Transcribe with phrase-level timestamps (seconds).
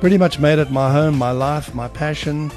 [0.00, 2.52] pretty much made it my home, my life, my passion.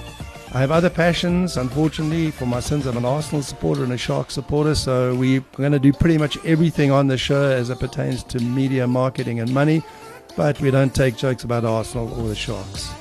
[0.54, 1.58] I have other passions.
[1.58, 4.76] Unfortunately, for my sins, I'm an Arsenal supporter and a Shark supporter.
[4.76, 8.40] So we're going to do pretty much everything on the show as it pertains to
[8.40, 9.82] media, marketing, and money.
[10.36, 13.01] But we don't take jokes about Arsenal or the Sharks.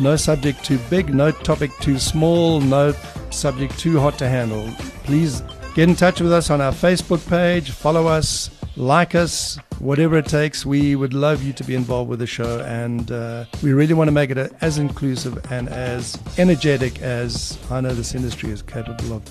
[0.00, 2.94] No subject too big, no topic too small, no
[3.30, 4.72] subject too hot to handle.
[5.02, 5.42] Please
[5.74, 10.26] get in touch with us on our Facebook page, follow us, like us, whatever it
[10.26, 10.64] takes.
[10.64, 14.06] We would love you to be involved with the show, and uh, we really want
[14.06, 19.14] to make it as inclusive and as energetic as I know this industry is capable
[19.14, 19.22] of.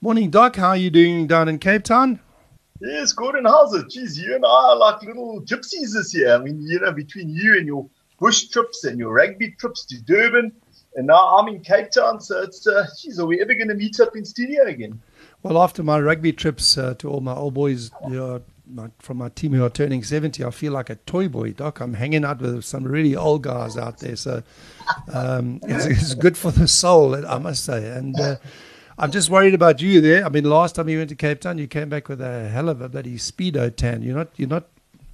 [0.00, 0.56] Morning, Doc.
[0.56, 2.20] How are you doing down in Cape Town?
[2.80, 3.90] Yes, Gordon, it?
[3.90, 6.34] Geez, you and I are like little gypsies this year.
[6.34, 7.88] I mean, you know, between you and your
[8.20, 10.52] bush trips and your rugby trips to Durban,
[10.94, 13.74] and now I'm in Cape Town, so it's, uh, geez, are we ever going to
[13.74, 15.00] meet up in studio again?
[15.42, 19.18] Well, after my rugby trips uh, to all my old boys you know, my, from
[19.18, 21.80] my team who are turning 70, I feel like a toy boy, Doc.
[21.80, 24.42] I'm hanging out with some really old guys out there, so
[25.12, 27.90] um, it's, it's, good for the soul, I must say.
[27.90, 28.36] And uh,
[29.00, 30.24] I'm just worried about you there.
[30.26, 32.68] I mean, last time you went to Cape Town, you came back with a hell
[32.68, 34.02] of a bloody speedo tan.
[34.02, 34.64] You're not you're not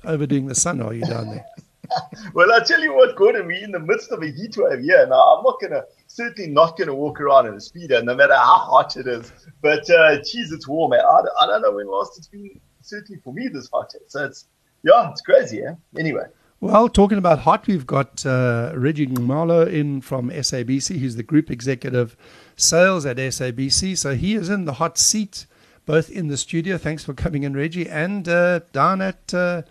[0.04, 1.44] overdoing the sun, are you down there?
[2.34, 5.06] well, I tell you what, Gordon, we're in the midst of a heat wave here.
[5.06, 8.14] Now, I'm not going to, certainly not going to walk around in a speedo, no
[8.14, 9.30] matter how hot it is.
[9.60, 10.92] But, uh, geez, it's warm.
[10.94, 13.92] I, I don't know when last it's been, certainly for me, this hot.
[14.08, 14.46] So it's,
[14.82, 15.74] yeah, it's crazy, yeah?
[15.98, 16.24] Anyway.
[16.60, 20.96] Well, talking about hot, we've got uh, Reggie Nxumalo in from SABC.
[20.98, 22.16] He's the group executive
[22.56, 23.97] sales at SABC.
[23.97, 25.47] So he is in the hot seat,
[25.87, 26.78] both in the studio.
[26.78, 29.62] Thanks for coming in, Reggie, and uh, down at uh,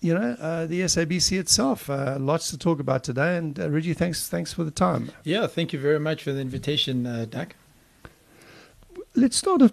[0.00, 1.88] you know uh, the SABC itself.
[1.88, 3.36] Uh, lots to talk about today.
[3.36, 5.10] And uh, Reggie, thanks thanks for the time.
[5.24, 7.54] Yeah, thank you very much for the invitation, uh, Doug.
[9.14, 9.72] Let's start with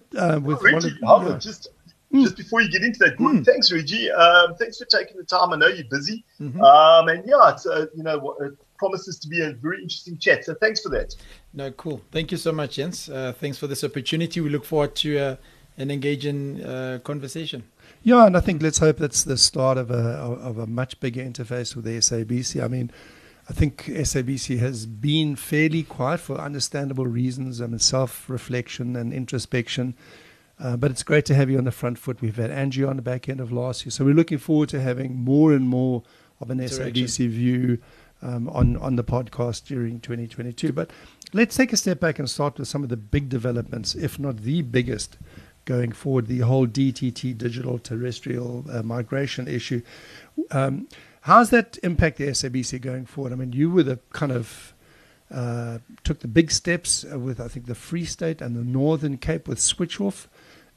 [0.62, 1.68] Reggie, one of, just
[2.10, 2.22] mm.
[2.22, 3.36] just before you get into that, good.
[3.36, 3.44] Mm.
[3.44, 4.10] Thanks, Reggie.
[4.10, 5.52] Um, thanks for taking the time.
[5.52, 6.62] I know you're busy, mm-hmm.
[6.62, 10.44] um, and yeah, it's you know promises to be a very interesting chat.
[10.44, 11.14] So thanks for that.
[11.54, 12.02] No, cool.
[12.12, 13.08] Thank you so much, Jens.
[13.08, 14.40] Uh, thanks for this opportunity.
[14.42, 15.36] We look forward to uh,
[15.78, 17.64] an engaging uh, conversation.
[18.02, 19.94] Yeah, and I think let's hope that's the start of a
[20.50, 22.62] of a much bigger interface with the SABC.
[22.62, 22.90] I mean,
[23.48, 27.62] I think SABC has been fairly quiet for understandable reasons.
[27.62, 29.94] I mean, self reflection and introspection.
[30.60, 32.20] Uh, but it's great to have you on the front foot.
[32.20, 34.80] We've had Angie on the back end of last year, so we're looking forward to
[34.80, 36.04] having more and more
[36.40, 37.78] of an SABC view
[38.24, 40.72] um, on on the podcast during 2022.
[40.72, 40.90] But
[41.32, 44.38] let's take a step back and start with some of the big developments, if not
[44.38, 45.18] the biggest,
[45.64, 46.26] going forward.
[46.26, 49.82] The whole DTT digital terrestrial uh, migration issue.
[50.50, 50.88] Um,
[51.22, 53.32] how's that impact the SABC going forward?
[53.32, 54.74] I mean, you were the kind of
[55.30, 59.46] uh, took the big steps with I think the Free State and the Northern Cape
[59.46, 60.28] with switch off.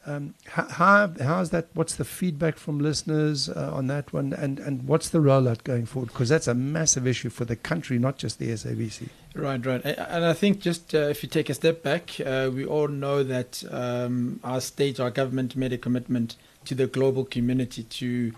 [0.08, 1.68] Um, how, how is that?
[1.74, 5.86] What's the feedback from listeners uh, on that one, and and what's the rollout going
[5.86, 6.08] forward?
[6.08, 9.10] Because that's a massive issue for the country, not just the SABC.
[9.36, 12.66] Right, right, and I think just uh, if you take a step back, uh, we
[12.66, 17.84] all know that um, our state, our government, made a commitment to the global community
[17.84, 18.32] to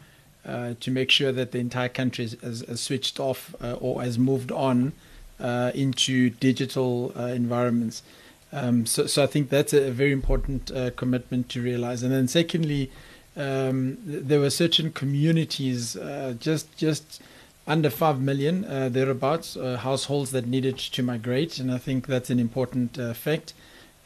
[0.46, 4.18] uh, to make sure that the entire country has, has switched off uh, or has
[4.18, 4.94] moved on
[5.40, 8.02] uh, into digital environments.
[8.52, 12.04] Um, so, so I think that's a very important uh, commitment to realize.
[12.04, 12.92] And then secondly,
[13.38, 17.22] um, there were certain communities, uh, just just
[17.68, 22.30] under five million uh, thereabouts, uh, households that needed to migrate, and I think that's
[22.30, 23.54] an important uh, fact.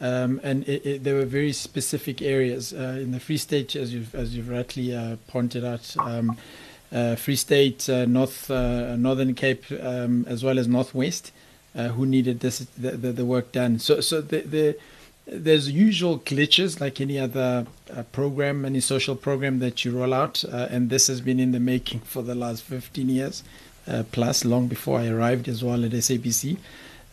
[0.02, 3.94] Um, and it, it, there were very specific areas uh, in the Free State, as
[3.94, 5.96] you've as you've rightly pointed out.
[5.98, 6.38] Um,
[7.18, 11.32] Free State, North Northern Cape, um, as well as Northwest,
[11.76, 13.80] uh, who needed this the, the, the, work done.
[13.80, 14.78] So so the, the
[15.26, 17.66] there's usual glitches like any other
[17.96, 21.54] uh, program, any social program that you roll out, uh, and this has been in
[21.54, 23.44] the making for the last 15 years
[24.12, 26.58] plus, long before I arrived as well at SABC,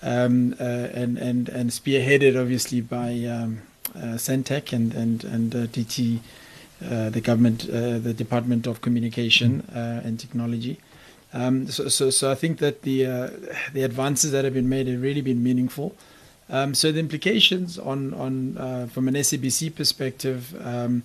[0.02, 3.62] um, and and and spearheaded obviously by um,
[3.94, 6.20] Sentech and and and DT.
[6.82, 10.78] Uh, the government, uh, the Department of Communication uh, and Technology.
[11.32, 13.04] Um, so, so, so I think that the
[13.72, 15.94] the advances that have been made have really been meaningful.
[16.48, 20.54] Um, so the implications on on from an SABC perspective.
[20.64, 21.02] Um,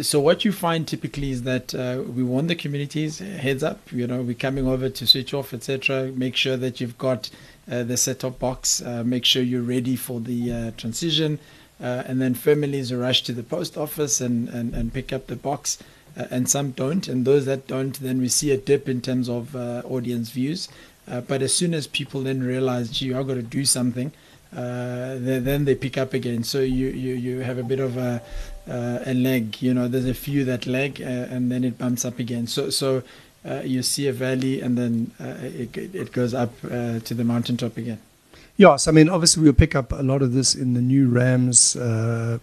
[0.00, 4.06] so what you find typically is that uh, we want the communities heads up you
[4.06, 7.28] know we're coming over to switch off etc make sure that you've got
[7.70, 11.40] uh, the set-top box uh, make sure you're ready for the transition
[11.80, 15.36] uh, and then families rush to the post office and, and, and pick up the
[15.36, 15.78] box,
[16.16, 17.08] uh, and some don't.
[17.08, 20.68] And those that don't, then we see a dip in terms of uh, audience views.
[21.06, 24.12] Uh, but as soon as people then realize, gee, I've got to do something,
[24.56, 26.44] uh, then they pick up again.
[26.44, 28.22] So you, you, you have a bit of a,
[28.68, 29.60] uh, a leg.
[29.60, 32.46] You know, there's a few that lag, and then it bumps up again.
[32.46, 33.02] So so
[33.64, 37.98] you see a valley, and then it, it goes up to the mountaintop again.
[38.56, 41.74] Yes, I mean, obviously we'll pick up a lot of this in the new RAMS,
[41.74, 42.38] uh,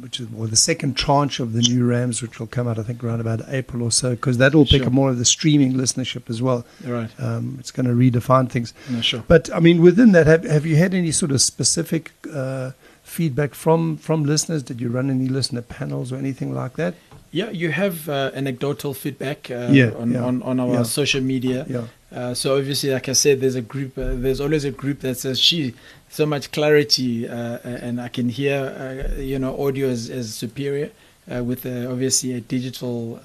[0.00, 2.82] which is or the second tranche of the new RAMS, which will come out, I
[2.82, 4.86] think, around about April or so, because that will pick sure.
[4.86, 6.64] up more of the streaming listenership as well.
[6.84, 7.10] Right.
[7.18, 8.74] Um, it's going to redefine things.
[8.90, 9.24] Yeah, sure.
[9.26, 12.72] But I mean, within that, have have you had any sort of specific uh,
[13.02, 14.62] feedback from from listeners?
[14.62, 16.94] Did you run any listener panels or anything like that?
[17.30, 20.82] Yeah, you have uh, anecdotal feedback uh, yeah, on, yeah, on, on our yeah.
[20.82, 21.88] social media.
[22.14, 23.96] Uh, so obviously, like I said, there's a group.
[23.96, 25.74] Uh, there's always a group that says, "She,
[26.10, 30.90] so much clarity," uh, and I can hear, uh, you know, audio is superior
[31.26, 33.20] with obviously a digital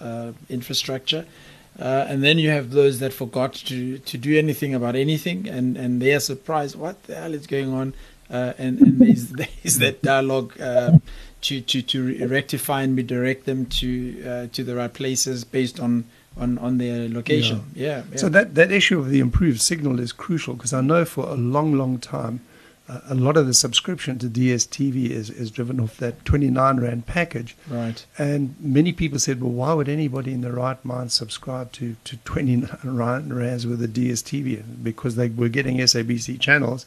[0.49, 1.25] infrastructure.
[1.77, 6.01] and then you have those that forgot to, to do anything about anything, and, and
[6.01, 6.75] they are surprised.
[6.75, 7.93] What the hell is going on?
[8.29, 8.99] and, and
[9.79, 10.53] that dialogue
[11.41, 16.05] to, to, to rectify and redirect them to uh, to the right places based on
[16.39, 17.63] on, on their location.
[17.73, 17.87] Yeah.
[17.87, 18.17] yeah, yeah.
[18.17, 21.35] So that, that issue of the improved signal is crucial because I know for a
[21.35, 22.41] long, long time,
[22.89, 27.05] uh, a lot of the subscription to DSTV is, is driven off that 29 Rand
[27.05, 27.55] package.
[27.69, 28.05] Right.
[28.17, 32.17] And many people said, well, why would anybody in their right mind subscribe to, to
[32.17, 32.69] 29
[33.33, 34.83] Rands with a DSTV?
[34.83, 36.85] Because they were getting SABC channels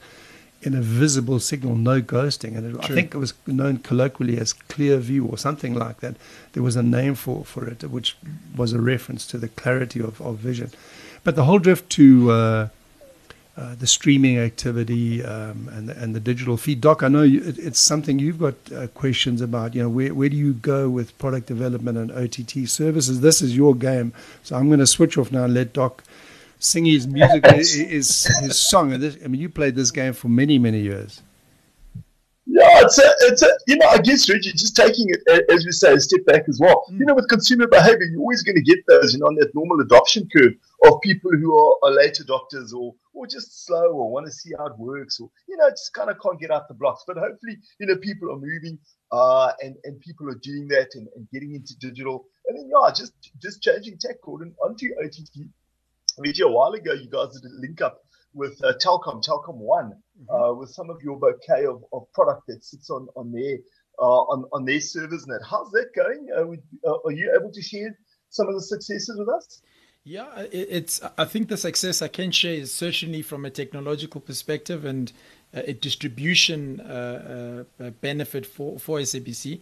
[0.62, 2.56] in a visible signal, no ghosting.
[2.56, 6.16] And it, I think it was known colloquially as clear view or something like that.
[6.52, 8.16] There was a name for, for it, which
[8.54, 10.70] was a reference to the clarity of, of vision.
[11.24, 12.68] But the whole drift to uh,
[13.56, 16.82] uh, the streaming activity um, and, the, and the digital feed.
[16.82, 19.74] Doc, I know you, it, it's something you've got uh, questions about.
[19.74, 23.22] You know, where, where do you go with product development and OTT services?
[23.22, 24.12] This is your game.
[24.42, 26.04] So I'm going to switch off now and let Doc–
[26.60, 28.92] sing his music, his, his song.
[28.92, 31.22] And this, I mean, you played this game for many, many years.
[32.52, 35.70] Yeah, it's a, it's a, you know, I guess, Reggie, just taking it, as we
[35.70, 36.84] say, a step back as well.
[36.90, 36.98] Mm.
[36.98, 39.54] You know, with consumer behavior, you're always going to get those, you know, on that
[39.54, 40.54] normal adoption curve
[40.84, 44.50] of people who are, are late adopters or, or just slow or want to see
[44.58, 47.04] how it works or, you know, just kind of can't get out the blocks.
[47.06, 48.78] But hopefully, you know, people are moving
[49.12, 52.26] uh, and, and people are doing that and, and getting into digital.
[52.48, 55.46] And then, yeah, just, just changing tech, Gordon, onto OTT
[56.20, 58.02] Vijay, a while ago, you guys did a link up
[58.34, 60.34] with uh, Telkom, Telkom One, mm-hmm.
[60.34, 63.56] uh, with some of your bouquet of, of product that sits on on their
[63.98, 65.40] uh, on on their servers net.
[65.48, 66.28] How's that going?
[66.36, 67.96] Uh, are you able to share
[68.28, 69.62] some of the successes with us?
[70.04, 71.00] Yeah, it's.
[71.18, 75.12] I think the success I can share is certainly from a technological perspective and
[75.52, 79.60] a distribution uh, uh, benefit for for SABC,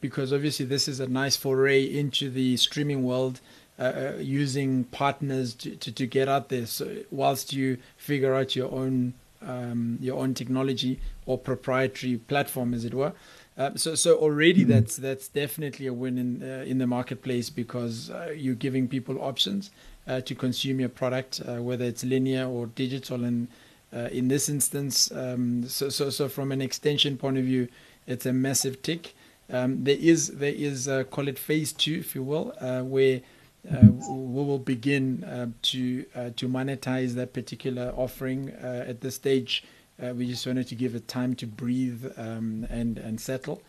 [0.00, 3.42] because obviously this is a nice foray into the streaming world
[3.78, 6.66] uh, uh, using partners to, to, to, get out there.
[6.66, 12.84] So whilst you figure out your own um, your own technology or proprietary platform, as
[12.84, 13.12] it were.
[13.56, 14.72] Uh, so so already mm-hmm.
[14.72, 19.18] that's that's definitely a win in uh, in the marketplace because uh, you're giving people
[19.22, 19.70] options
[20.06, 23.24] uh, to consume your product, whether it's linear or digital.
[23.24, 23.48] And
[23.92, 27.68] in this instance, um, so so so from an extension point of view,
[28.06, 29.14] it's a massive tick.
[29.50, 33.22] Um, there is there is call it phase two, if you will, where
[33.64, 39.64] we will begin uh, to uh, to monetize that particular offering at this stage.
[39.98, 43.62] we just wanted to give it time to breathe um, and and settle.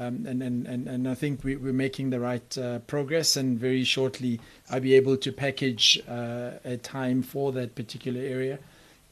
[0.00, 3.36] Um, and, and, and, and I think we, are making the right uh, progress.
[3.36, 4.40] And very shortly,
[4.70, 8.58] I'll be able to package uh, a time for that particular area.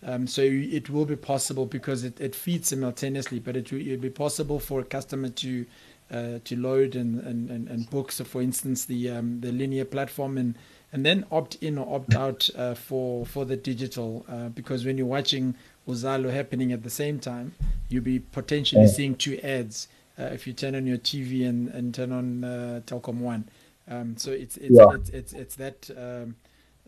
[0.04, 4.10] Um, so it will be possible because it, it feeds simultaneously, but it will be
[4.10, 5.66] possible for a customer to
[6.10, 8.12] uh, to load and, and, and, and book.
[8.12, 10.54] So, for instance, the um, the linear platform and
[10.92, 14.96] and then opt in or opt out uh, for for the digital uh, because when
[14.98, 15.54] you're watching
[15.88, 17.54] Uzalo happening at the same time,
[17.88, 21.94] you'll be potentially seeing two ads uh, if you turn on your TV and, and
[21.94, 23.48] turn on uh, Telkom One.
[23.88, 24.94] Um, so it's it's, yeah.
[24.94, 26.36] it's, it's it's that um,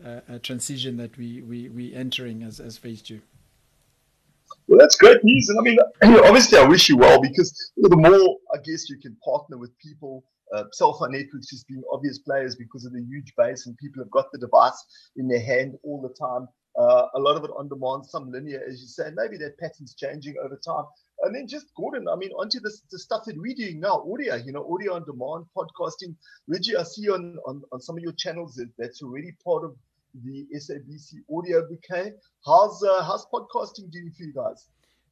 [0.05, 3.21] uh, transition that we we we entering as as phase two.
[4.67, 5.77] Well, that's great news, and I mean,
[6.25, 10.23] obviously, I wish you well because the more I guess you can partner with people.
[10.51, 14.01] Uh, cell phone networks just being obvious players because of the huge base and people
[14.01, 14.83] have got the device
[15.15, 16.47] in their hand all the time.
[16.75, 19.11] Uh, a lot of it on demand, some linear, as you say.
[19.13, 20.85] Maybe that pattern's changing over time.
[21.23, 24.35] And then just Gordon, I mean, onto the, the stuff that we're doing now, audio,
[24.35, 26.15] you know, audio on demand, podcasting.
[26.47, 29.75] Reggie, I see on, on, on some of your channels that that's already part of
[30.13, 32.13] the SABC audio bouquet.
[32.45, 34.67] How's uh, how's podcasting doing for you guys?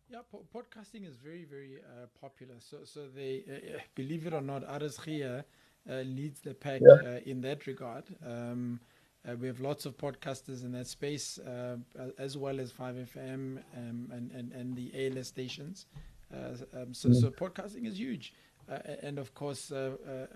[0.10, 2.56] Yeah, po- podcasting is very, very uh, popular.
[2.60, 5.44] So, so they uh, uh believe it or not, RSG
[5.90, 7.10] uh, leads the pack yeah.
[7.10, 8.06] Uh, in that regard.
[8.26, 8.80] Um,
[9.28, 11.78] uh, we have lots of podcasters in that space, uh,
[12.18, 15.88] as well as 5FM um, and, and, and the ALS stations.
[16.34, 18.34] Uh, um, so, so podcasting is huge.
[18.70, 20.28] Uh, and of course, uh, uh,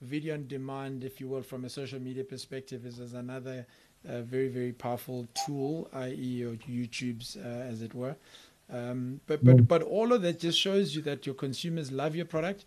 [0.00, 3.66] video on demand, if you will, from a social media perspective, is, is another
[4.08, 8.16] very, very powerful tool, i.e., YouTube's, as it were.
[8.70, 12.26] Um, but, but, but all of that just shows you that your consumers love your
[12.26, 12.64] product.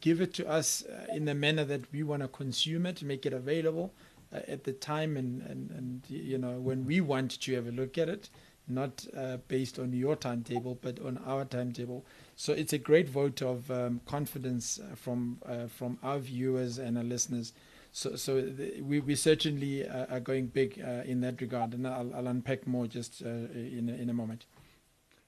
[0.00, 3.32] give it to us in the manner that we want to consume it, make it
[3.32, 3.92] available
[4.34, 7.70] uh, at the time and, and, and you know when we want to have a
[7.70, 8.30] look at it
[8.66, 12.02] not uh, based on your timetable but on our timetable
[12.34, 16.96] so it's a great vote of um, confidence uh, from uh, from our viewers and
[16.96, 17.52] our listeners
[17.92, 18.42] so so
[18.80, 22.66] we, we certainly uh, are going big uh, in that regard and I'll, I'll unpack
[22.66, 24.46] more just in, a, in a moment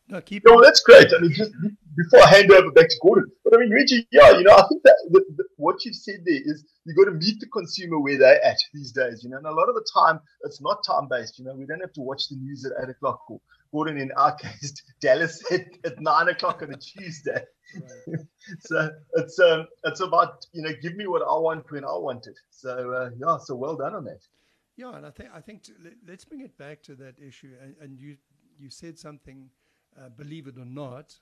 [0.09, 0.45] no, keep.
[0.47, 1.09] No, that's great.
[1.17, 1.53] I mean, just
[1.97, 4.67] before I hand over back to Gordon, but I mean, Reggie, yeah, you know, I
[4.69, 7.99] think that the, the, what you've said there is you've got to meet the consumer
[7.99, 10.85] where they're at these days, you know, and a lot of the time it's not
[10.85, 11.39] time based.
[11.39, 13.23] You know, we don't have to watch the news at eight o'clock.
[13.31, 13.41] Or
[13.75, 17.43] Gordon, in our case, Dallas at, at nine o'clock on a Tuesday.
[17.75, 18.21] Right.
[18.61, 22.27] so it's um it's about you know give me what I want when I want
[22.27, 22.39] it.
[22.51, 24.23] So uh, yeah, so well done on that.
[24.77, 25.73] Yeah, and I think I think to,
[26.07, 27.53] let's bring it back to that issue.
[27.61, 28.17] And, and you
[28.59, 29.51] you said something
[29.97, 31.19] uh, believe it or not,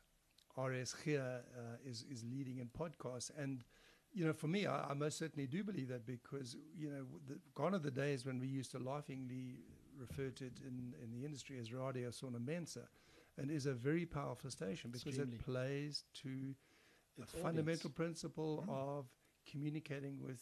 [0.56, 3.30] RS here uh, is is leading in podcasts.
[3.36, 3.64] And,
[4.12, 7.38] you know, for me, I, I, most certainly do believe that because, you know, the,
[7.54, 9.60] gone are the days when we used to laughingly
[10.02, 12.88] refer to it in, in the industry as Radio Sauna Mensa.
[13.38, 15.36] And is a very powerful station because Extremely.
[15.36, 16.54] it plays to
[17.18, 18.72] the fundamental principle mm.
[18.72, 19.06] of
[19.50, 20.40] communicating with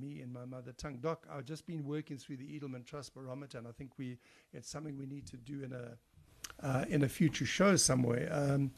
[0.00, 0.98] me in my mother tongue.
[1.00, 4.18] Doc, I've just been working through the Edelman Trust Barometer, and I think we
[4.52, 8.28] it's something we need to do in a uh, in a future show somewhere.
[8.32, 8.72] Um,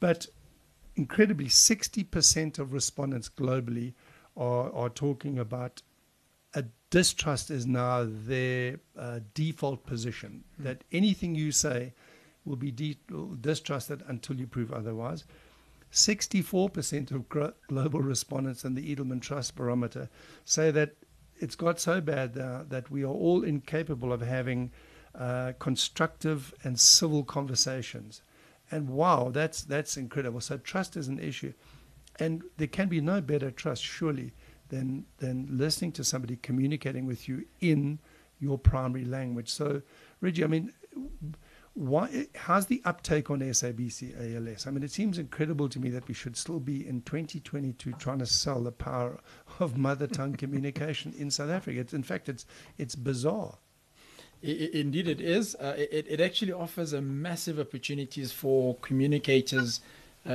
[0.00, 0.26] but
[0.96, 3.94] incredibly, 60% of respondents globally
[4.36, 5.82] are, are talking about
[6.90, 10.64] distrust is now their uh, default position, mm.
[10.64, 11.92] that anything you say
[12.44, 12.98] will be de-
[13.40, 15.24] distrusted until you prove otherwise.
[15.92, 20.08] 64% of gro- global respondents in the Edelman Trust Barometer
[20.44, 20.96] say that
[21.40, 24.70] it's got so bad now that we are all incapable of having
[25.14, 28.22] uh, constructive and civil conversations.
[28.70, 30.40] And wow, that's that's incredible.
[30.40, 31.54] So trust is an issue,
[32.18, 34.32] and there can be no better trust, surely,
[34.68, 37.98] than than listening to somebody communicating with you in
[38.40, 39.48] your primary language.
[39.50, 39.82] So,
[40.20, 40.72] Reggie, I mean,
[41.74, 42.26] why?
[42.34, 44.66] How's the uptake on SABC ALS?
[44.66, 48.18] I mean, it seems incredible to me that we should still be in 2022 trying
[48.18, 49.20] to sell the power
[49.60, 51.80] of mother tongue communication in South Africa.
[51.80, 52.46] It's, in fact, it's
[52.78, 53.58] it's bizarre.
[54.40, 55.56] Indeed, it is.
[55.56, 59.80] Uh, it, it actually offers a massive opportunities for communicators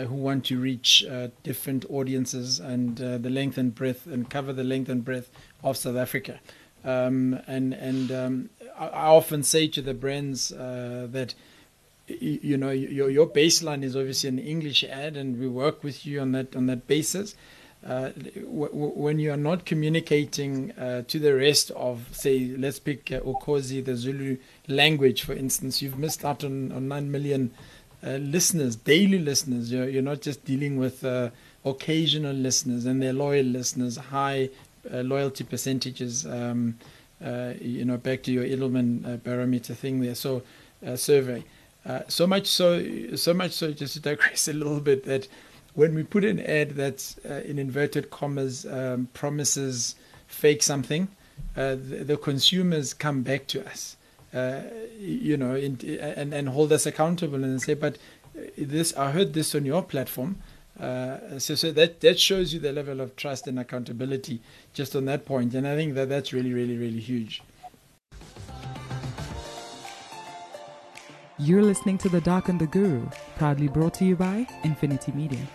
[0.01, 4.51] who want to reach uh, different audiences and uh, the length and breadth and cover
[4.51, 5.29] the length and breadth
[5.63, 6.39] of South Africa.
[6.83, 11.33] Um, and and um, I, I, often say to the brands uh, that
[12.07, 16.19] you know your your baseline is obviously an English ad, and we work with you
[16.19, 17.35] on that on that basis.
[17.85, 22.79] Uh, w- w- when you are not communicating uh, to the rest of, say, let's
[22.79, 24.37] pick uh, Ukhozi, the Zulu
[24.69, 27.57] language, for instance, you've missed out on, on 9 million uh,
[28.11, 29.71] listeners, daily listeners.
[29.71, 31.29] You're, you're not just dealing with uh,
[31.65, 34.49] occasional listeners and they're loyal listeners, high
[34.91, 36.25] uh, loyalty percentages.
[36.25, 36.77] Um,
[37.61, 40.13] you know, back to your Edelman barometer thing there.
[40.13, 40.43] So,
[40.95, 41.45] survey.
[42.09, 45.29] so much so, so much so, just to digress a little bit, that
[45.73, 49.95] when we put an ad that's uh, in inverted commas um, promises
[50.27, 51.07] fake something,
[51.55, 53.97] uh, the, the, consumers come back to us,
[54.33, 54.61] uh,
[54.99, 57.97] you know, in, and and hold us accountable and say, but
[58.57, 60.37] this I heard this on your platform.
[60.79, 64.41] Uh, so, so that that shows you the level of trust and accountability
[64.73, 67.43] just on that point, and I think that that's really, really, really huge.
[71.39, 75.47] You're listening to The Doc and the Guru, proudly brought to you by Infinity Media.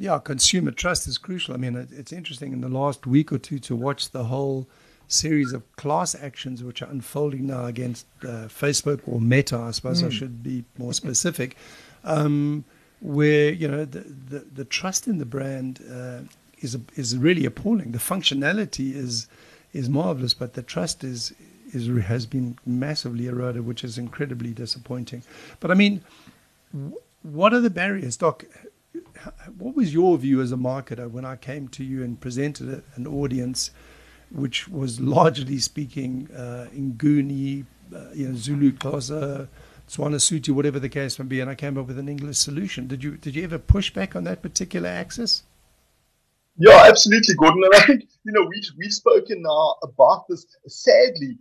[0.00, 1.52] Yeah, consumer trust is crucial.
[1.52, 4.66] I mean, it's interesting in the last week or two to watch the whole
[5.08, 10.00] series of class actions which are unfolding now against uh, Facebook or Meta, I suppose
[10.00, 10.06] mm.
[10.06, 10.12] I hmm.
[10.12, 11.54] should be more specific,
[12.04, 12.64] um,
[13.00, 16.20] where, you know, the, the, the, trust in the brand uh,
[16.60, 17.92] is, is really appalling.
[17.92, 19.26] The functionality is,
[19.74, 21.34] is marvelous, but the trust is,
[21.74, 25.24] is, has been massively eroded, which is incredibly disappointing.
[25.58, 26.02] But I mean,
[27.22, 28.46] what are the barriers, Doc?
[29.58, 33.06] What was your view as a marketer when I came to you and presented an
[33.06, 33.70] audience
[34.30, 39.48] which was largely speaking uh, Nguni, uh, you know, Zulu, Xhosa,
[39.88, 42.86] Swanasuti, whatever the case may be, and I came up with an English solution.
[42.86, 45.42] Did you did you ever push back on that particular axis?
[46.56, 47.64] Yeah, absolutely, Gordon.
[47.64, 50.46] And I think you know we've we've spoken now about this.
[50.68, 51.38] Sadly,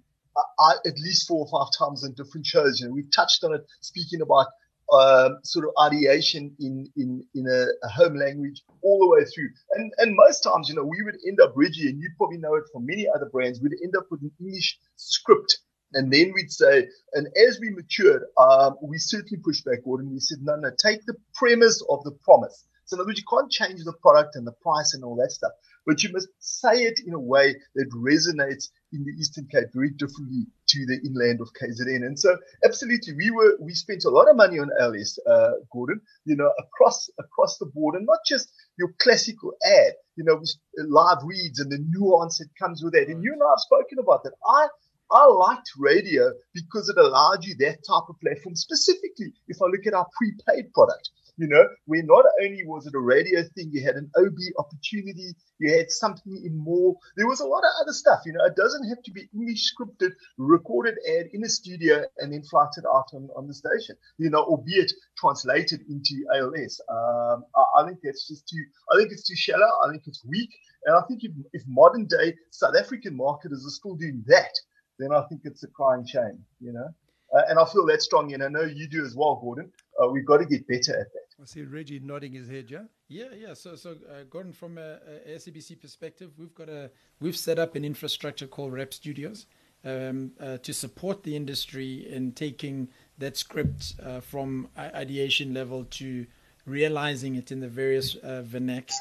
[0.60, 2.80] I, at least four or five times in different shows.
[2.80, 4.48] You know, we've touched on it, speaking about
[4.92, 9.50] um, sort of ideation in in in a, a, home language all the way through.
[9.74, 12.56] And and most times, you know, we would end up, Reggie, and you probably know
[12.56, 15.60] it from many other brands, we'd end up with an English script.
[15.94, 20.14] And then we'd say, and as we matured, um, we certainly pushed back, Gordon.
[20.14, 22.64] We said, no, no, take the premise of the promise.
[22.86, 25.32] So in other words, you can't change the product and the price and all that
[25.32, 25.52] stuff,
[25.86, 29.92] but you must say it in a way that resonates in the Eastern Cape very
[29.92, 32.06] differently to the inland of KZN.
[32.06, 36.02] And so, absolutely, we were we spent a lot of money on LS, uh, Gordon.
[36.26, 39.94] You know, across across the board, and not just your classical ad.
[40.16, 40.42] You know,
[40.78, 43.08] live reads and the nuance that comes with that.
[43.08, 44.34] And you and I have spoken about that.
[44.46, 44.68] I
[45.12, 48.56] I liked radio because it allowed you that type of platform.
[48.56, 51.10] Specifically, if I look at our prepaid product,
[51.40, 55.34] you know, where not only was it a radio thing, you had an OB opportunity,
[55.60, 56.96] you had something in more.
[57.16, 58.44] There was a lot of other stuff, you know.
[58.44, 62.84] It doesn't have to be English scripted, recorded ad in a studio and then flighted
[62.94, 66.82] out on, on the station, you know, albeit translated into ALS.
[66.92, 69.70] Um, I, I, think that's just too, I think it's too shallow.
[69.88, 70.52] I think it's weak.
[70.86, 74.52] And I think if, if modern day South African marketers are still doing that,
[74.98, 76.90] then I think it's a crying shame, you know.
[77.36, 79.72] Uh, and I feel that strongly, and I know you do as well, Gordon.
[80.02, 81.29] Uh, we've got to get better at that.
[81.42, 82.84] I see Reggie nodding his head, yeah.
[83.08, 83.54] Yeah, yeah.
[83.54, 87.76] So, so uh, Gordon, from a, a, SABC perspective, we've got a we've set up
[87.76, 89.46] an infrastructure called RAP Studios
[89.86, 96.26] um, uh, to support the industry in taking that script uh, from ideation level to
[96.66, 98.92] realizing it in the various uh, vernac.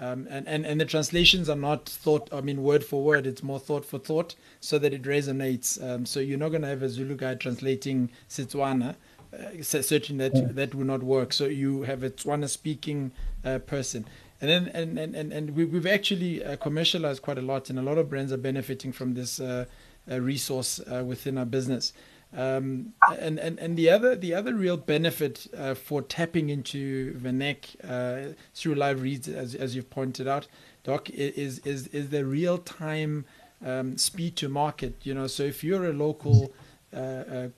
[0.00, 3.42] Um, and, and, and the translations are not thought, I mean, word for word, it's
[3.42, 5.82] more thought for thought so that it resonates.
[5.82, 8.94] Um, so you're not going to have a Zulu guy translating Setswana
[9.32, 11.32] uh, certainly that that will not work.
[11.32, 13.12] So you have a Tswana speaking
[13.44, 14.04] uh, person.
[14.40, 17.78] And then and, and, and, and we, we've actually uh, commercialized quite a lot, and
[17.78, 19.64] a lot of brands are benefiting from this uh,
[20.10, 21.92] uh, resource uh, within our business.
[22.36, 28.74] Um, and, and and the other the other real benefit for tapping into Vernac through
[28.74, 30.46] live reads, as as you've pointed out,
[30.84, 33.24] Doc, is is is the real time
[33.64, 34.94] um, speed to market.
[35.02, 36.52] You know, so if you're a local
[36.94, 37.48] uh,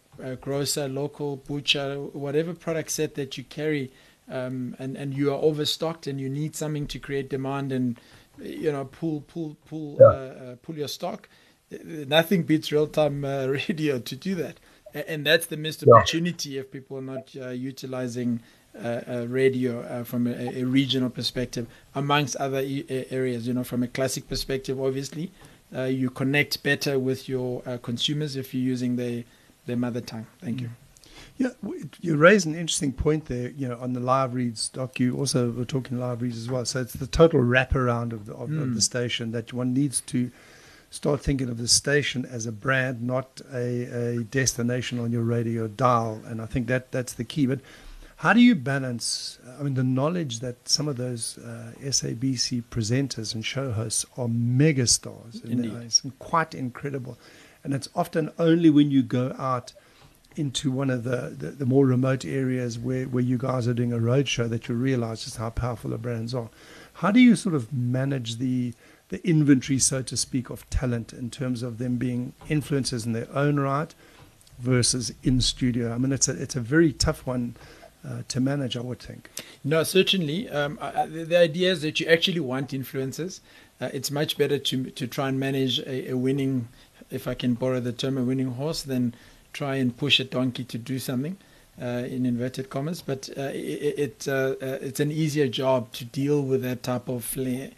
[0.40, 3.92] grocer, local butcher, whatever product set that you carry,
[4.30, 7.98] um, and and you are overstocked and you need something to create demand and
[8.40, 10.06] you know pull pull pull yeah.
[10.06, 11.28] uh, uh, pull your stock.
[11.84, 14.58] Nothing beats real time uh, radio to do that,
[14.94, 15.94] and that's the missed yeah.
[15.94, 18.40] opportunity if people are not uh, utilizing.
[18.72, 23.88] Uh, radio from a, a, regional perspective, amongst other e- areas, you know, from a
[23.88, 25.32] classic perspective, obviously,
[25.88, 29.24] you connect better with your consumers if you're using the
[29.66, 30.26] their mother tongue.
[30.40, 30.70] Thank you.
[31.36, 31.50] Yeah,
[32.00, 33.50] you raise an interesting point there.
[33.50, 36.64] You know, on the live reads, Doc, you also were talking live reads as well.
[36.64, 38.62] So it's the total wraparound of the of, mm.
[38.62, 40.30] of the station that one needs to
[40.90, 45.68] start thinking of the station as a brand, not a, a destination on your radio
[45.68, 46.20] dial.
[46.26, 47.46] And I think that that's the key.
[47.46, 47.60] But
[48.16, 49.38] how do you balance?
[49.58, 54.26] I mean, the knowledge that some of those uh, SABC presenters and show hosts are
[54.26, 55.72] megastars, in Indeed.
[55.84, 57.16] It's quite incredible
[57.64, 59.72] and it's often only when you go out
[60.36, 63.92] into one of the, the, the, more remote areas where, where you guys are doing
[63.92, 66.48] a roadshow that you realize just how powerful the brands are.
[66.94, 68.74] How do you sort of manage the
[69.08, 73.26] the inventory, so to speak, of talent in terms of them being influencers in their
[73.34, 73.92] own right
[74.58, 75.92] versus in studio?
[75.92, 77.56] I mean, it's a it's a very tough one
[78.06, 79.28] uh, to manage, I would think.
[79.64, 80.48] No, certainly.
[80.48, 83.40] Um, the, the idea is that you actually want influencers.
[83.80, 86.68] Uh, it's much better to to try and manage a, a winning
[87.10, 89.14] if I can borrow the term, a winning horse, then
[89.52, 91.36] try and push a donkey to do something.
[91.80, 96.04] uh, in inverted commas, but uh, it, it uh, uh, it's an easier job to
[96.04, 97.70] deal with that type of flair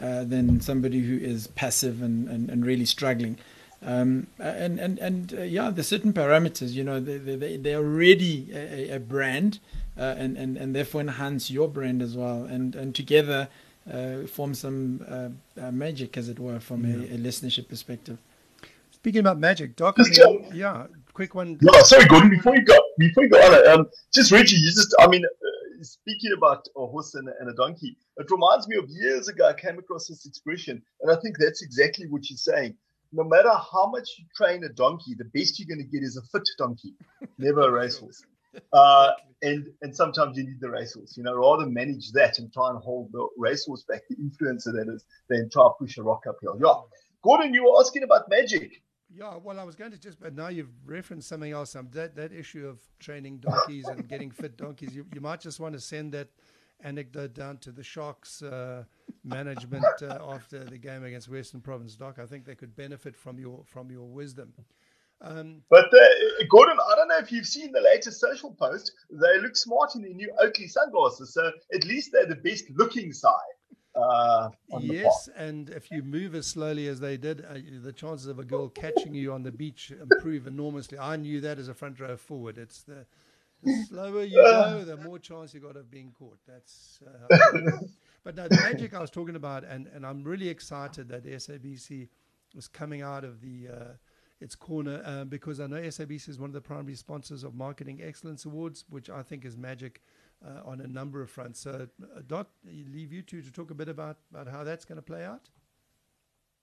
[0.00, 3.36] uh, than somebody who is passive and, and, and really struggling.
[3.82, 6.72] Um, and and and uh, yeah, there's certain parameters.
[6.72, 9.58] You know, they they they're already a, a brand,
[9.96, 12.44] and and and therefore enhance your brand as well.
[12.44, 13.48] And and together
[14.28, 17.12] form some magic, as it were, from yeah.
[17.12, 18.18] a, a listenership perspective.
[19.00, 19.96] Speaking about magic, Doc,
[20.52, 21.56] yeah, quick one.
[21.62, 22.28] No, sorry, Gordon.
[22.28, 25.82] Before you go, before you go on, um, just Reggie, you just, I mean, uh,
[25.82, 29.48] speaking about a horse and, and, a donkey, it reminds me of years ago.
[29.48, 32.74] I came across this expression, and I think that's exactly what you're saying.
[33.10, 36.18] No matter how much you train a donkey, the best you're going to get is
[36.18, 36.92] a fit donkey,
[37.38, 38.22] never a racehorse.
[38.70, 41.16] Uh, and and sometimes you need the racehorse.
[41.16, 44.92] You know, rather manage that and try and hold the racehorse back, the influencer that
[44.94, 46.58] is, than try to push a rock uphill.
[46.62, 46.74] Yeah,
[47.22, 48.82] Gordon, you were asking about magic.
[49.12, 51.74] Yeah, well, I was going to just, but now you've referenced something else.
[51.74, 54.94] Um, that that issue of training donkeys and getting fit donkeys.
[54.94, 56.28] You, you might just want to send that
[56.82, 58.84] anecdote down to the Sharks uh,
[59.24, 61.96] management uh, after the game against Western Province.
[61.96, 64.52] Doc, I think they could benefit from your from your wisdom.
[65.22, 68.92] Um, but uh, Gordon, I don't know if you've seen the latest social post.
[69.10, 73.12] They look smart in their new Oakley sunglasses, so at least they're the best looking
[73.12, 73.34] side.
[73.94, 74.50] Uh,
[74.80, 78.44] yes, and if you move as slowly as they did, uh, the chances of a
[78.44, 80.98] girl catching you on the beach improve enormously.
[80.98, 82.56] I knew that as a front row forward.
[82.56, 83.04] It's the,
[83.62, 86.38] the slower you go, the more chance you got of being caught.
[86.46, 87.00] That's.
[87.04, 87.36] Uh,
[88.24, 92.08] but no, the magic I was talking about, and, and I'm really excited that SABC
[92.56, 93.84] is coming out of the uh,
[94.40, 98.00] its corner uh, because I know SABC is one of the primary sponsors of Marketing
[98.02, 100.00] Excellence Awards, which I think is magic
[100.44, 101.60] uh, on a number of fronts.
[101.60, 104.84] So, uh, Doc, I leave you two to talk a bit about, about how that's
[104.84, 105.48] going to play out.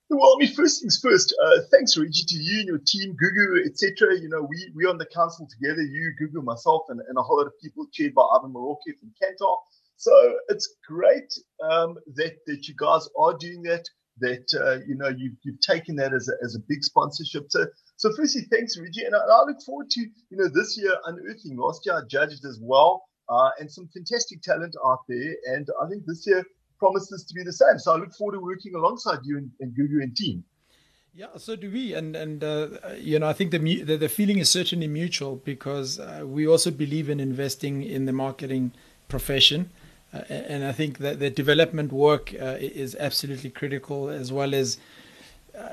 [0.09, 1.35] Well, I mean, first things first.
[1.43, 4.17] Uh, thanks, Reggie, to you and your team, Gugu, etc.
[4.17, 5.81] You know, we we on the council together.
[5.81, 9.11] You, Gugu, myself, and, and a whole lot of people chaired by Ivan Moroke from
[9.21, 9.57] Kantar.
[9.97, 10.13] So
[10.47, 13.83] it's great um, that that you guys are doing that.
[14.19, 17.47] That uh, you know you've you've taken that as a, as a big sponsorship.
[17.49, 17.65] So
[17.97, 21.57] so firstly, thanks, Reggie, and I, I look forward to you know this year unearthing.
[21.57, 25.35] Last year I judged as well uh, and some fantastic talent out there.
[25.45, 26.43] And I think this year
[26.79, 27.79] promises to be the same.
[27.79, 30.43] So I look forward to working alongside you and, and Gugu and team.
[31.13, 34.37] Yeah, so do we, and and uh, you know I think the, the, the feeling
[34.37, 38.71] is certainly mutual because uh, we also believe in investing in the marketing
[39.07, 39.71] profession,
[40.13, 44.77] uh, and I think that the development work uh, is absolutely critical as well as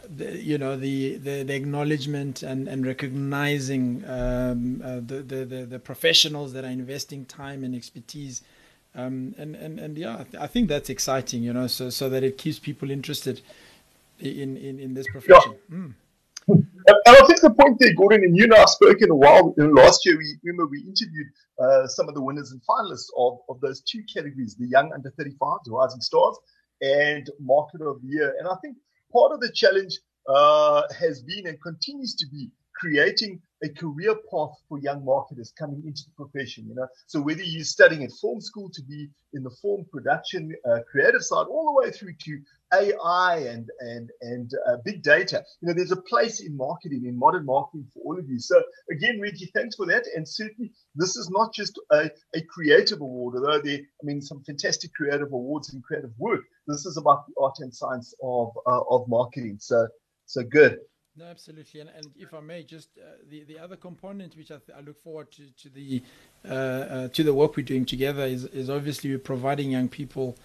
[0.08, 5.78] the, you know the, the, the, acknowledgement and, and recognizing um, uh, the, the, the
[5.78, 8.42] professionals that are investing time and expertise
[8.94, 12.08] um, and, and and yeah I, th- I, think that's exciting you know so so
[12.08, 13.42] that it keeps people interested
[14.20, 15.76] in in, in this profession yeah.
[15.76, 15.94] mm.
[16.46, 19.54] And I think the point there, Gordon, and you and I have spoken a while.
[19.56, 23.38] Know, last year, we remember we interviewed uh, some of the winners and finalists of,
[23.48, 26.36] of those two categories: the young under 35, the rising stars,
[26.82, 28.34] and market of the year.
[28.38, 28.76] And I think
[29.14, 29.98] part of the challenge
[30.28, 35.82] uh, has been and continues to be creating a career path for young marketers coming
[35.86, 36.66] into the profession.
[36.68, 40.52] You know, so whether you're studying at film school to be in the film production,
[40.68, 42.40] uh, creative side, all the way through to
[42.80, 47.18] AI and and and uh, big data, you know, there's a place in marketing, in
[47.18, 48.38] modern marketing for all of you.
[48.38, 50.04] So again, Reggie, thanks for that.
[50.14, 54.42] And certainly, this is not just a, a creative award, although there, I mean, some
[54.44, 56.42] fantastic creative awards and creative work.
[56.66, 59.58] This is about the art and science of uh, of marketing.
[59.60, 59.88] So
[60.26, 60.78] so good.
[61.16, 64.56] No, absolutely, and, and if I may, just uh, the the other component which I,
[64.56, 66.02] th- I look forward to to the
[66.44, 70.36] uh, uh, to the work we're doing together is is obviously providing young people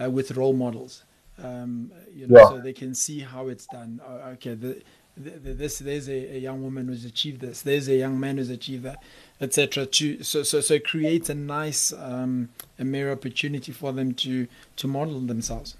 [0.00, 1.04] uh, with role models,
[1.42, 2.48] um, you know, yeah.
[2.48, 4.00] so they can see how it's done.
[4.06, 4.82] Oh, okay, the,
[5.16, 7.62] the, the, this there's a, a, young woman who's achieved this.
[7.62, 9.02] There's a young man who's achieved that,
[9.40, 9.86] etc.
[9.86, 14.46] To so so so it creates a nice um, a mere opportunity for them to
[14.76, 15.76] to model themselves.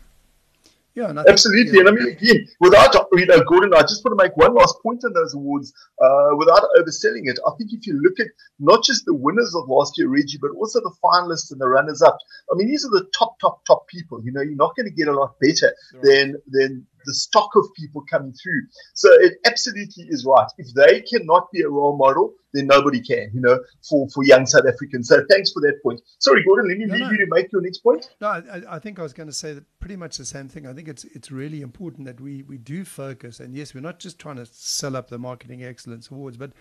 [0.94, 1.72] Yeah, and absolutely.
[1.72, 1.80] Think, yeah.
[1.80, 4.76] And I mean, again, without you know, Gordon, I just want to make one last
[4.80, 7.38] point on those awards, uh, without overselling it.
[7.44, 8.28] I think if you look at
[8.60, 12.16] not just the winners of last year, Reggie, but also the finalists and the runners-up.
[12.52, 14.22] I mean, these are the top, top, top people.
[14.24, 16.02] You know, you're not going to get a lot better right.
[16.02, 18.62] than than the stock of people coming through.
[18.94, 20.46] So it absolutely is right.
[20.58, 24.46] If they cannot be a role model, then nobody can, you know, for, for young
[24.46, 25.08] South Africans.
[25.08, 26.00] So thanks for that point.
[26.18, 27.10] Sorry, Gordon, let me no, leave no.
[27.10, 28.08] you to make your next point.
[28.20, 30.66] No, I, I, think I was going to say that pretty much the same thing.
[30.66, 33.40] I think it's it's really important that we, we do focus.
[33.40, 36.52] And yes, we're not just trying to sell up the Marketing Excellence Awards, but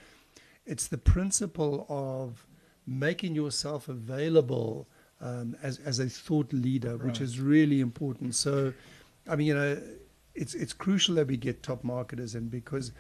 [0.65, 2.46] it's the principle of
[2.86, 4.89] making yourself available
[5.23, 7.05] um, as, as a thought leader, right.
[7.05, 8.36] which is really important.
[8.36, 8.73] So,
[9.27, 9.81] I mean, you know,
[10.36, 12.91] it's it's crucial that we get top marketers in because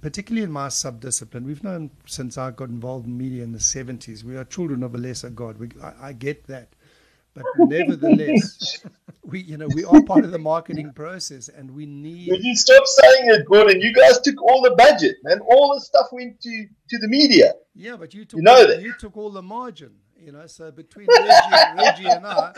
[0.00, 4.22] particularly in my subdiscipline, we've known since I got involved in media in the 70s,
[4.22, 5.58] we are children of a lesser God.
[5.58, 6.68] We, I, I get that.
[7.34, 8.84] But nevertheless,
[9.22, 12.30] we you know we are part of the marketing process, and we need.
[12.30, 13.80] Would you stop saying it, Gordon?
[13.82, 17.52] You guys took all the budget, and all the stuff went to to the media.
[17.74, 18.80] Yeah, but you took you know that.
[18.80, 19.92] you took all the margin.
[20.28, 22.52] You know, so between Reggie, Reggie and I,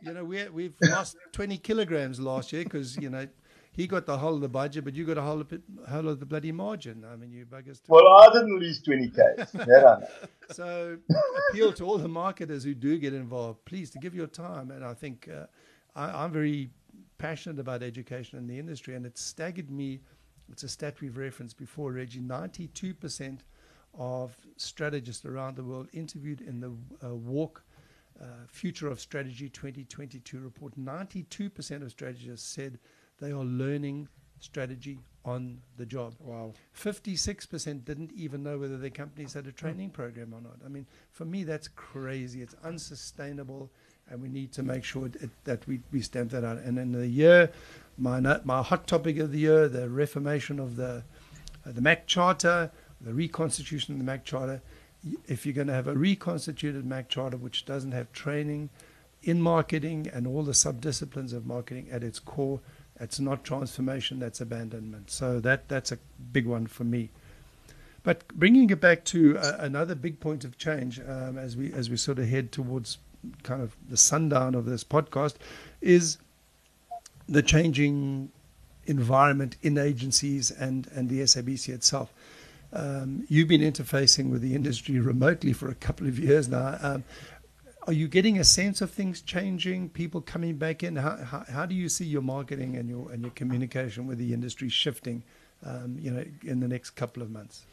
[0.00, 3.26] you know, we we've lost twenty kilograms last year because you know
[3.72, 5.52] he got the whole of the budget, but you got a whole of,
[5.88, 7.04] whole of the bloody margin.
[7.04, 7.80] I mean, you buggers.
[7.88, 9.66] Well, I didn't lose 20K.
[9.66, 10.06] Yeah,
[10.52, 10.98] so
[11.50, 14.70] appeal to all the marketers who do get involved, please, to give your time.
[14.70, 15.46] And I think uh,
[15.96, 16.70] I, I'm very
[17.18, 20.00] passionate about education in the industry, and it staggered me.
[20.48, 22.20] It's a stat we've referenced before, Reggie.
[22.20, 23.40] 92%
[23.98, 26.70] of strategists around the world interviewed in the
[27.06, 27.62] uh, WARC
[28.20, 32.78] uh, Future of Strategy 2022 report, 92% of strategists said
[33.20, 34.08] they are learning
[34.40, 36.14] strategy on the job.
[36.20, 36.52] Wow.
[36.78, 40.56] 56% didn't even know whether their companies had a training program or not.
[40.64, 42.42] I mean, for me, that's crazy.
[42.42, 43.70] It's unsustainable,
[44.08, 46.58] and we need to make sure it, that we, we stamp that out.
[46.58, 47.50] And in the year,
[47.98, 51.02] my, my hot topic of the year, the reformation of the,
[51.66, 54.62] uh, the MAC Charter, the reconstitution of the MAC Charter.
[55.26, 58.70] If you're going to have a reconstituted MAC Charter which doesn't have training
[59.22, 62.60] in marketing and all the subdisciplines of marketing at its core,
[62.98, 65.10] it's not transformation, that's abandonment.
[65.10, 65.98] So that that's a
[66.32, 67.10] big one for me.
[68.02, 71.90] But bringing it back to uh, another big point of change um, as we as
[71.90, 72.98] we sort of head towards
[73.42, 75.34] kind of the sundown of this podcast
[75.80, 76.18] is
[77.28, 78.30] the changing
[78.86, 82.12] environment in agencies and and the SABC itself.
[82.76, 86.78] Um, you've been interfacing with the industry remotely for a couple of years now.
[86.82, 87.04] Um,
[87.86, 90.96] are you getting a sense of things changing, people coming back in?
[90.96, 94.34] How, how, how do you see your marketing and your and your communication with the
[94.34, 95.22] industry shifting,
[95.64, 97.64] um, you know, in the next couple of months?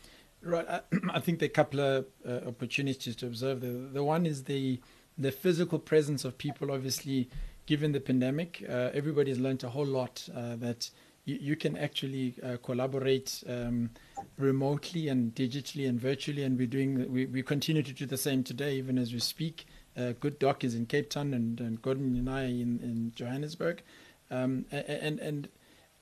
[0.41, 0.81] Right, I,
[1.13, 3.59] I think there are a couple of uh, opportunities to observe.
[3.59, 4.79] The the one is the
[5.17, 6.71] the physical presence of people.
[6.71, 7.29] Obviously,
[7.65, 10.91] given the pandemic, uh, everybody's learned a whole lot uh, that
[11.25, 13.89] you, you, can actually uh, collaborate um,
[14.37, 18.43] remotely and digitally and virtually, and we're doing we, we continue to do the same
[18.43, 19.65] today, even as we speak.
[19.95, 23.83] Uh, Good Doc is in Cape Town, and, and Gordon and I in, in Johannesburg.
[24.31, 25.49] Um, and and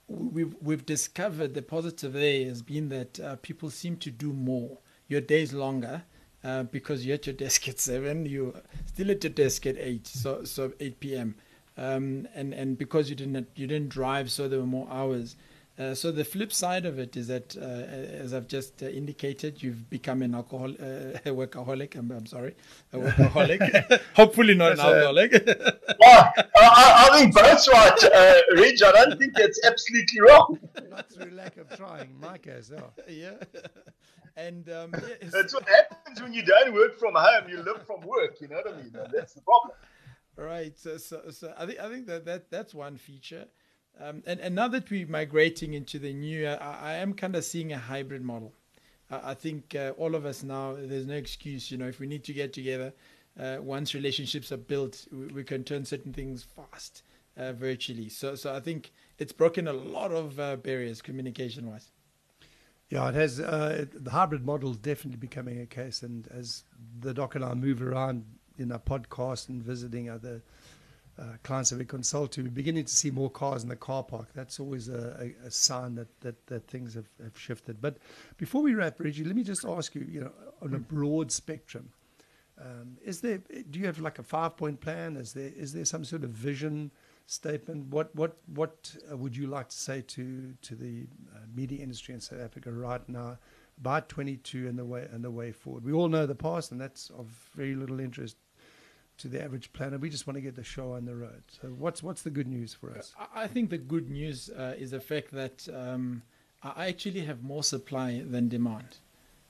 [0.07, 4.77] we've we've discovered the positive there has been that uh, people seem to do more.
[5.07, 6.03] Your days longer
[6.43, 8.53] uh, because you're at your desk at seven, you're
[8.85, 11.35] still at your desk at eight, so so eight p.m.
[11.81, 15.35] Um, and and because you didn't you didn't drive, so there were more hours.
[15.79, 17.61] Uh, so the flip side of it is that, uh,
[18.23, 21.95] as I've just uh, indicated, you've become an alcohol uh, a workaholic.
[21.95, 22.55] I'm, I'm, sorry,
[22.93, 23.99] a workaholic.
[24.15, 25.31] Hopefully not an alcoholic.
[25.99, 28.83] well, I, I, think both right, uh, Reg.
[28.83, 30.59] I don't think that's absolutely wrong.
[30.89, 32.93] Not through lack of trying, Mike as well.
[33.09, 33.37] Yeah.
[34.35, 37.49] And um, yeah, that's what happens when you don't work from home.
[37.49, 38.39] You live from work.
[38.39, 38.91] You know what I mean?
[39.11, 39.71] That's the problem.
[40.37, 40.77] Right.
[40.79, 43.47] So, so, so I think I think that, that that's one feature.
[43.99, 47.43] Um, and, and now that we're migrating into the new, I, I am kind of
[47.43, 48.53] seeing a hybrid model.
[49.09, 52.07] I, I think uh, all of us now, there's no excuse, you know, if we
[52.07, 52.93] need to get together,
[53.39, 57.03] uh, once relationships are built, we, we can turn certain things fast
[57.37, 58.09] uh, virtually.
[58.09, 61.91] So, so I think it's broken a lot of uh, barriers communication wise.
[62.89, 63.39] Yeah, it has.
[63.39, 66.03] Uh, the hybrid model is definitely becoming a case.
[66.03, 66.63] And as
[66.99, 68.25] the doc and I move around
[68.61, 70.41] in our podcast and visiting other
[71.19, 74.03] uh, clients that we consult to, we're beginning to see more cars in the car
[74.03, 74.27] park.
[74.33, 77.81] That's always a, a, a sign that, that, that things have, have, shifted.
[77.81, 77.97] But
[78.37, 81.89] before we wrap, Reggie, let me just ask you, you know, on a broad spectrum,
[82.59, 85.17] um, is there, do you have like a five point plan?
[85.17, 86.91] Is there, is there some sort of vision
[87.25, 87.87] statement?
[87.87, 92.13] What, what, what uh, would you like to say to, to the uh, media industry
[92.13, 93.37] in South Africa right now
[93.79, 95.83] about 22 and the way, and the way forward?
[95.83, 98.37] We all know the past, and that's of very little interest
[99.17, 99.97] to the average planner.
[99.97, 101.43] We just want to get the show on the road.
[101.61, 103.13] So what's what's the good news for us?
[103.35, 106.23] I think the good news uh, is the fact that um,
[106.63, 108.97] I actually have more supply than demand.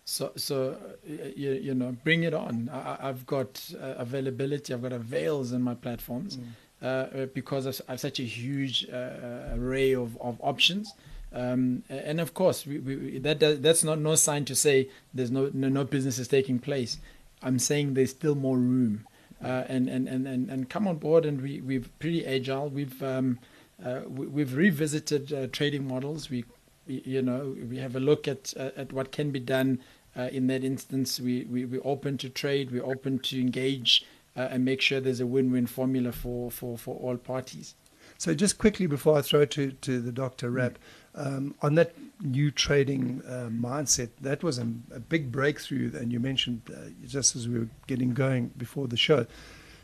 [0.05, 2.69] So so uh, you, you know bring it on.
[2.73, 4.73] I, have got uh, availability.
[4.73, 6.37] I've got avails in my platforms.
[6.37, 6.43] Mm.
[6.81, 10.95] Uh, uh because I have such a huge uh, array of, of options,
[11.31, 15.51] um, and of course, we, we, that that's not no sign to say there's no,
[15.53, 16.97] no no business is taking place.
[17.43, 19.05] I'm saying there's still more room
[19.41, 21.25] and, and, and, and, and come on board.
[21.25, 22.69] And we, we're pretty agile.
[22.69, 23.39] We've, um,
[23.83, 26.29] uh, we, have revisited uh, trading models.
[26.29, 26.45] We,
[26.87, 29.79] you know, we have a look at, uh, at what can be done
[30.15, 31.19] uh, in that instance.
[31.19, 35.19] We, we, we're open to trade, we're open to engage uh, and make sure there's
[35.19, 37.75] a win win formula for, for, for all parties.
[38.17, 40.77] So, just quickly before I throw to, to the doctor, Rap,
[41.15, 44.09] um, on that new trading uh, mindset.
[44.21, 45.91] That was a, a, big breakthrough.
[45.95, 49.25] And you mentioned uh, just as we were getting going before the show,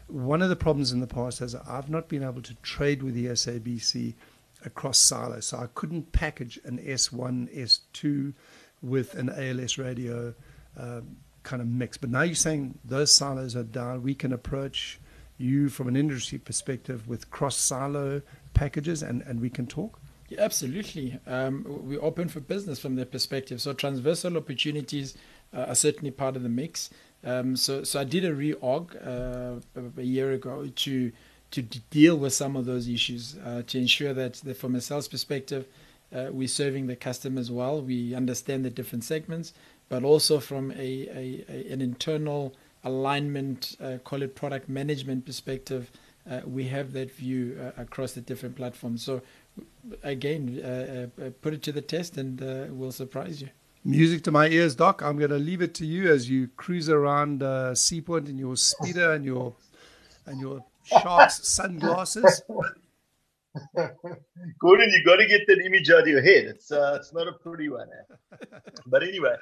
[0.08, 3.14] one of the problems in the past is I've not been able to trade with
[3.14, 4.14] the SABC
[4.66, 5.48] across silos.
[5.48, 8.34] So I couldn't package an S1, S2
[8.82, 10.34] with an ALS radio
[10.78, 11.98] um, kind of mix.
[11.98, 14.04] But now you're saying those silos are down.
[14.04, 15.00] We can approach
[15.38, 18.22] you from an industry perspective with cross silo
[18.54, 20.00] packages and, and we can talk?
[20.30, 21.20] Yeah, absolutely.
[21.26, 23.62] Um, we're open for business from that perspective.
[23.62, 25.16] So transversal opportunities
[25.54, 26.90] uh, are certainly part of the mix.
[27.24, 29.62] Um, so, so I did a reorg uh,
[29.98, 31.12] a year ago to
[31.50, 35.08] to deal with some of those issues uh, to ensure that, that from a sales
[35.08, 35.66] perspective,
[36.14, 37.82] uh, we're serving the customers well.
[37.82, 39.54] We understand the different segments,
[39.88, 45.90] but also from a, a, a an internal alignment, uh, call it product management perspective,
[46.30, 49.02] uh, we have that view across the different platforms.
[49.02, 49.22] So
[50.04, 53.50] again, uh, uh, put it to the test and uh, we'll surprise you.
[53.84, 55.02] Music to my ears, Doc.
[55.02, 58.58] I'm going to leave it to you as you cruise around uh, Seapoint in your
[58.58, 59.56] speeder and your
[60.26, 62.42] and your sharks sunglasses.
[64.60, 66.46] Gordon, you got to get that image out of your head.
[66.46, 67.88] It's uh, it's not a pretty one.
[68.34, 68.46] Eh?
[68.88, 69.36] but anyway,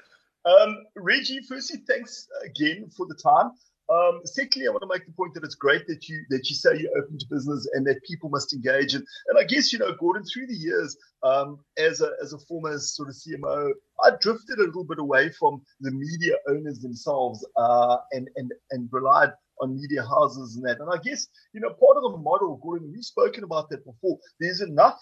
[0.45, 3.51] um, Reggie, firstly, thanks again for the time.
[3.87, 6.55] Um, secondly, I want to make the point that it's great that you that you
[6.55, 8.95] say you're open to business and that people must engage.
[8.95, 12.39] And, and I guess you know, Gordon, through the years, um, as a as a
[12.39, 13.71] former sort of CMO,
[14.03, 18.89] I drifted a little bit away from the media owners themselves uh, and and and
[18.91, 20.79] relied on media houses and that.
[20.79, 24.17] And I guess you know, part of the model, Gordon, we've spoken about that before.
[24.39, 24.99] There's enough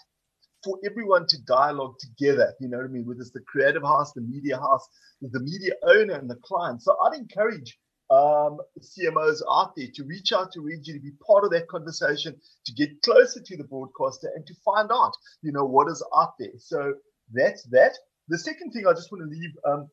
[0.62, 2.54] for everyone to dialogue together.
[2.60, 3.06] You know what I mean?
[3.06, 4.86] Whether it's the creative house, the media house,
[5.22, 6.82] the media owner, and the client.
[6.82, 7.78] So I'd encourage
[8.10, 12.36] um, CMOs out there to reach out to Reggie to be part of that conversation,
[12.66, 15.12] to get closer to the broadcaster and to find out,
[15.42, 16.52] you know, what is out there.
[16.58, 16.94] So
[17.32, 17.96] that's that.
[18.28, 19.88] The second thing I just want to leave um,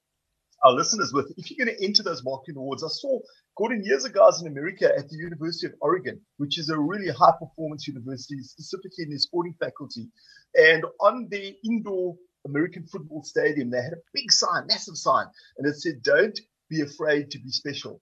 [0.63, 3.19] our listeners with, if you're going to enter those marketing awards, I saw
[3.57, 6.77] Gordon years ago I was in America at the University of Oregon, which is a
[6.77, 10.09] really high performance university, specifically in the sporting faculty.
[10.55, 15.67] And on the indoor American football stadium, they had a big sign, massive sign, and
[15.67, 16.39] it said, don't
[16.71, 18.01] be afraid to be special.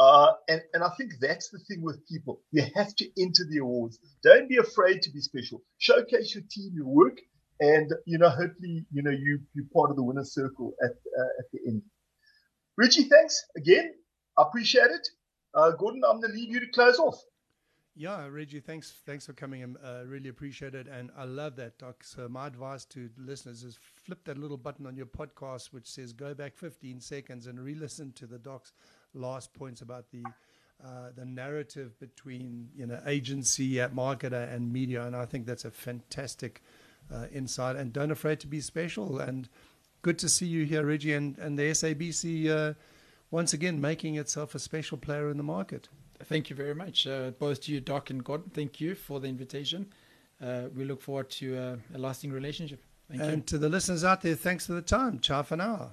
[0.00, 2.40] Uh, and, and I think that's the thing with people.
[2.52, 3.98] You have to enter the awards.
[4.22, 5.62] Don't be afraid to be special.
[5.78, 7.18] Showcase your team, your work,
[7.60, 11.32] and you know, hopefully, you know, you you're part of the winner's circle at uh,
[11.40, 11.82] at the end.
[12.76, 13.92] Richie, thanks again.
[14.36, 15.06] I appreciate it.
[15.54, 17.20] Uh, Gordon, I'm going to leave you to close off.
[17.96, 20.88] Yeah, Reggie, thanks thanks for coming I uh, really appreciate it.
[20.88, 22.02] And I love that, Doc.
[22.02, 26.12] So my advice to listeners is flip that little button on your podcast which says
[26.12, 28.72] go back 15 seconds and re-listen to the Doc's
[29.14, 30.24] last points about the
[30.84, 35.06] uh, the narrative between you know agency, marketer, and media.
[35.06, 36.62] And I think that's a fantastic
[37.12, 37.76] uh, insight.
[37.76, 39.20] And don't afraid to be special.
[39.20, 39.48] And
[40.02, 42.74] good to see you here, Reggie, and, and the SABC uh,
[43.30, 45.88] once again making itself a special player in the market.
[46.22, 48.50] Thank you very much, uh, both to you, Doc and Gordon.
[48.54, 49.92] Thank you for the invitation.
[50.42, 52.82] Uh, we look forward to uh, a lasting relationship.
[53.08, 53.42] Thank and you.
[53.42, 55.18] to the listeners out there, thanks for the time.
[55.20, 55.92] Ciao for now.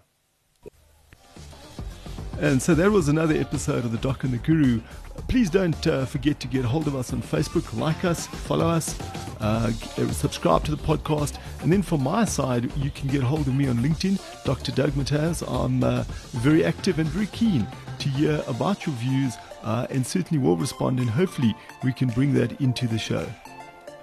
[2.40, 4.82] And so that was another episode of The Doc and the Guru.
[5.28, 9.00] Please don't uh, forget to get hold of us on Facebook, like us, follow us,
[9.40, 9.72] uh,
[10.12, 11.38] subscribe to the podcast.
[11.62, 14.72] And then from my side, you can get hold of me on LinkedIn, Dr.
[14.72, 15.48] Doug Mataz.
[15.48, 17.68] I'm uh, very active and very keen
[18.00, 21.00] to hear about your views uh, and certainly will respond.
[21.00, 23.26] And hopefully, we can bring that into the show.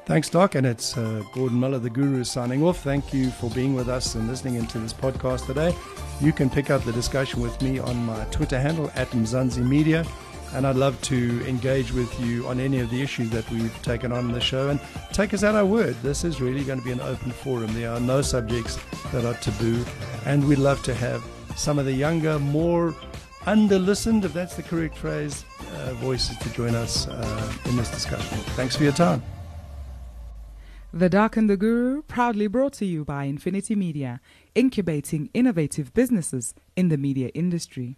[0.08, 0.54] Thanks, Doc.
[0.54, 2.82] And it's uh, Gordon Miller, the Guru, signing off.
[2.82, 5.74] Thank you for being with us and listening into this podcast today.
[6.20, 10.06] You can pick up the discussion with me on my Twitter handle at Mzansi Media.
[10.54, 14.10] And I'd love to engage with you on any of the issues that we've taken
[14.10, 14.70] on in the show.
[14.70, 14.80] And
[15.12, 15.94] take us at our word.
[16.02, 17.70] This is really going to be an open forum.
[17.74, 18.78] There are no subjects
[19.12, 19.84] that are taboo.
[20.24, 21.22] And we'd love to have
[21.54, 22.94] some of the younger, more
[23.48, 27.90] under listened, if that's the correct phrase, uh, voices to join us uh, in this
[27.90, 28.36] discussion.
[28.58, 29.22] Thanks for your time.
[30.92, 34.20] The Doc and the Guru, proudly brought to you by Infinity Media,
[34.54, 37.96] incubating innovative businesses in the media industry.